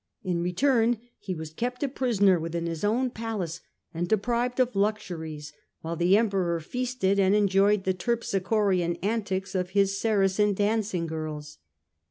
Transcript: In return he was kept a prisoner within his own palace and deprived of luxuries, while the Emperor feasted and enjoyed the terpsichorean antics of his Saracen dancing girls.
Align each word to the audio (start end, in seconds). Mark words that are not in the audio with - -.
In 0.23 0.41
return 0.41 0.97
he 1.19 1.35
was 1.35 1.53
kept 1.53 1.83
a 1.83 1.87
prisoner 1.87 2.39
within 2.39 2.65
his 2.65 2.83
own 2.83 3.11
palace 3.11 3.61
and 3.93 4.07
deprived 4.07 4.59
of 4.59 4.75
luxuries, 4.75 5.53
while 5.81 5.95
the 5.95 6.17
Emperor 6.17 6.59
feasted 6.59 7.19
and 7.19 7.35
enjoyed 7.35 7.83
the 7.83 7.93
terpsichorean 7.93 8.97
antics 9.03 9.53
of 9.53 9.69
his 9.69 10.01
Saracen 10.01 10.55
dancing 10.55 11.05
girls. 11.05 11.59